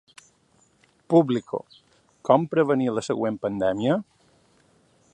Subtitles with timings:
[1.15, 1.59] Público:
[2.31, 4.03] Com prevenir la següent pandèmia?